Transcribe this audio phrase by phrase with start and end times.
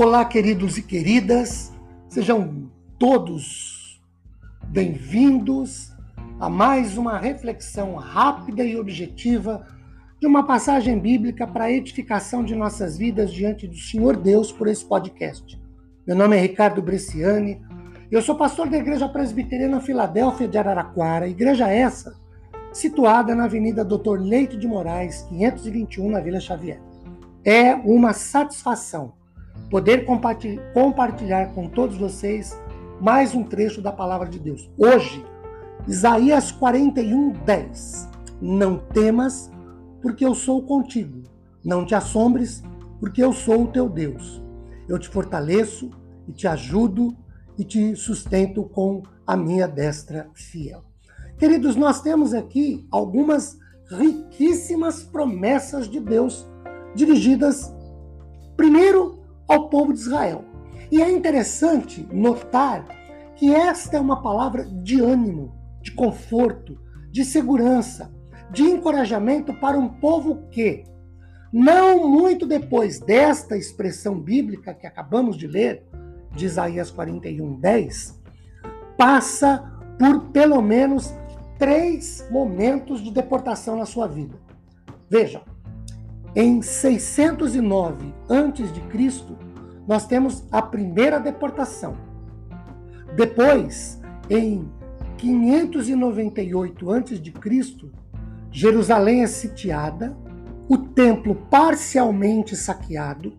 [0.00, 1.72] Olá, queridos e queridas,
[2.08, 2.70] sejam
[3.00, 4.00] todos
[4.68, 5.92] bem-vindos
[6.38, 9.66] a mais uma reflexão rápida e objetiva
[10.20, 14.68] de uma passagem bíblica para a edificação de nossas vidas diante do Senhor Deus por
[14.68, 15.60] esse podcast.
[16.06, 17.60] Meu nome é Ricardo Bresciani,
[18.08, 22.14] eu sou pastor da Igreja Presbiteriana Filadélfia de Araraquara, igreja essa
[22.72, 26.80] situada na Avenida Doutor Leite de Moraes, 521, na Vila Xavier.
[27.44, 29.18] É uma satisfação
[29.70, 32.58] poder compartilhar com todos vocês
[33.00, 34.70] mais um trecho da palavra de Deus.
[34.76, 35.24] Hoje,
[35.86, 38.08] Isaías 41, 10.
[38.40, 39.50] Não temas,
[40.00, 41.22] porque eu sou contigo.
[41.64, 42.62] Não te assombres,
[42.98, 44.42] porque eu sou o teu Deus.
[44.88, 45.90] Eu te fortaleço
[46.26, 47.16] e te ajudo
[47.58, 50.82] e te sustento com a minha destra fiel.
[51.36, 53.58] Queridos, nós temos aqui algumas
[53.90, 56.46] riquíssimas promessas de Deus
[56.94, 57.72] dirigidas
[58.56, 59.17] primeiro
[59.48, 60.44] ao povo de Israel.
[60.90, 62.86] E é interessante notar
[63.34, 66.78] que esta é uma palavra de ânimo, de conforto,
[67.10, 68.12] de segurança,
[68.50, 70.84] de encorajamento para um povo que,
[71.52, 75.86] não muito depois desta expressão bíblica que acabamos de ler,
[76.34, 78.20] de Isaías 41, 10,
[78.96, 81.14] passa por pelo menos
[81.58, 84.38] três momentos de deportação na sua vida.
[85.10, 85.42] Vejam,
[86.34, 89.36] em 609 a.C.,
[89.86, 91.96] nós temos a primeira deportação.
[93.16, 94.70] Depois, em
[95.16, 97.32] 598 a.C.,
[98.50, 100.16] Jerusalém é sitiada,
[100.68, 103.32] o templo parcialmente saqueado,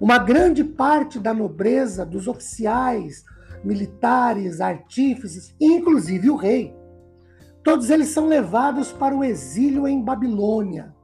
[0.00, 3.24] uma grande parte da nobreza, dos oficiais,
[3.62, 6.74] militares, artífices, inclusive o rei,
[7.62, 10.94] todos eles são levados para o exílio em Babilônia,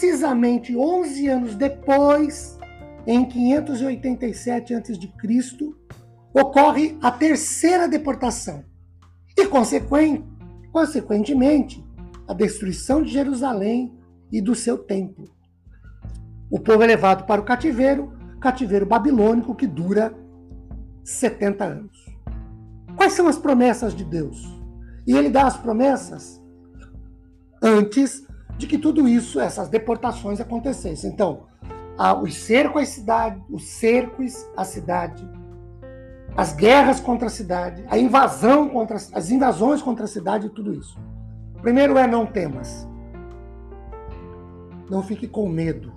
[0.00, 2.58] Precisamente 11 anos depois,
[3.06, 4.94] em 587 a.C.,
[6.32, 8.64] ocorre a terceira deportação
[9.36, 11.84] e, consequentemente,
[12.26, 13.92] a destruição de Jerusalém
[14.32, 15.26] e do seu templo.
[16.50, 18.10] O povo é levado para o cativeiro,
[18.40, 20.14] cativeiro babilônico que dura
[21.04, 22.06] 70 anos.
[22.96, 24.42] Quais são as promessas de Deus?
[25.06, 26.42] E ele dá as promessas
[27.62, 28.29] antes
[28.60, 31.10] de que tudo isso, essas deportações acontecessem.
[31.10, 31.44] Então,
[32.22, 35.26] os cercos à cidade, os cercos à cidade,
[36.36, 40.74] as guerras contra a cidade, a invasão contra as invasões contra a cidade e tudo
[40.74, 40.98] isso.
[41.62, 42.86] Primeiro é não temas.
[44.90, 45.94] Não fique com medo.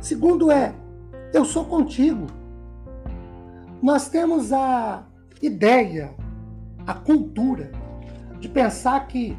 [0.00, 0.72] Segundo é
[1.32, 2.28] eu sou contigo.
[3.82, 5.04] Nós temos a
[5.42, 6.14] ideia,
[6.86, 7.72] a cultura
[8.38, 9.36] de pensar que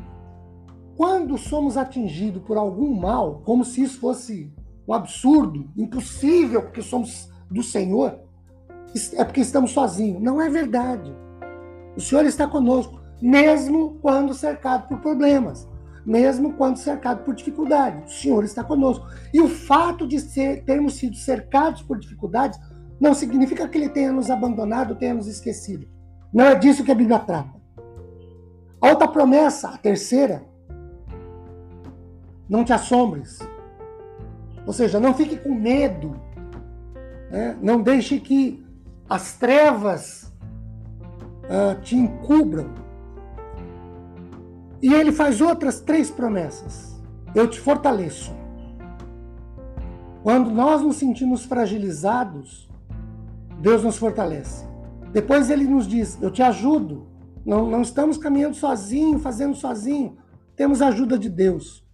[0.96, 4.54] quando somos atingidos por algum mal, como se isso fosse
[4.88, 8.20] um absurdo, impossível, porque somos do Senhor,
[9.14, 10.22] é porque estamos sozinhos.
[10.22, 11.14] Não é verdade.
[11.98, 15.68] O Senhor está conosco, mesmo quando cercado por problemas,
[16.06, 18.14] mesmo quando cercado por dificuldades.
[18.14, 19.06] O Senhor está conosco.
[19.34, 22.60] E o fato de ser, termos sido cercados por dificuldades
[23.00, 25.88] não significa que Ele tenha nos abandonado, tenha nos esquecido.
[26.34, 27.54] Não é disso que a Bíblia trata.
[28.82, 30.46] A outra promessa, a terceira,
[32.50, 33.40] não te assombres.
[34.66, 36.20] Ou seja, não fique com medo.
[37.30, 37.58] Né?
[37.62, 38.66] Não deixe que
[39.10, 40.34] as trevas
[41.44, 42.74] uh, te encubram.
[44.82, 47.00] E ele faz outras três promessas.
[47.34, 48.36] Eu te fortaleço.
[50.24, 52.70] Quando nós nos sentimos fragilizados,
[53.60, 54.66] Deus nos fortalece.
[55.12, 57.08] Depois ele nos diz: Eu te ajudo.
[57.46, 60.18] Não, não estamos caminhando sozinho, fazendo sozinho.
[60.56, 61.85] Temos a ajuda de Deus.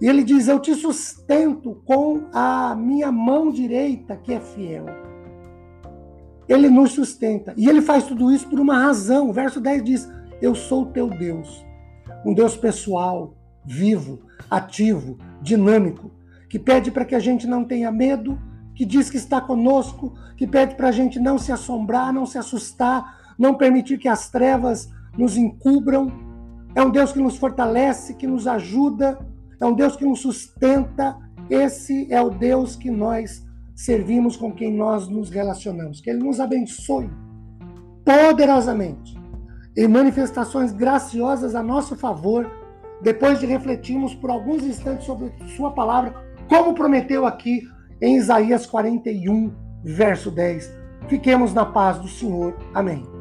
[0.00, 4.86] E ele diz: Eu te sustento com a minha mão direita, que é fiel.
[6.48, 7.54] Ele nos sustenta.
[7.56, 9.28] E ele faz tudo isso por uma razão.
[9.28, 11.64] O verso 10 diz: Eu sou teu Deus.
[12.24, 13.34] Um Deus pessoal,
[13.64, 16.10] vivo, ativo, dinâmico,
[16.48, 18.38] que pede para que a gente não tenha medo,
[18.74, 22.36] que diz que está conosco, que pede para a gente não se assombrar, não se
[22.36, 26.10] assustar, não permitir que as trevas nos encubram.
[26.74, 29.18] É um Deus que nos fortalece, que nos ajuda,
[29.66, 31.16] um Deus que nos sustenta.
[31.48, 36.00] Esse é o Deus que nós servimos, com quem nós nos relacionamos.
[36.00, 37.10] Que Ele nos abençoe
[38.04, 39.18] poderosamente
[39.76, 42.50] em manifestações graciosas a nosso favor,
[43.02, 46.14] depois de refletirmos por alguns instantes sobre Sua palavra,
[46.48, 47.62] como prometeu aqui
[48.00, 49.52] em Isaías 41,
[49.84, 50.70] verso 10.
[51.08, 52.56] Fiquemos na paz do Senhor.
[52.74, 53.19] Amém.